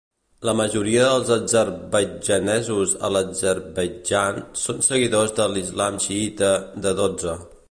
[0.47, 6.55] La majoria dels azerbaidjanesos a l'Azerbaidjan són seguidors de l'islam xiïta
[6.87, 7.43] de Dotze.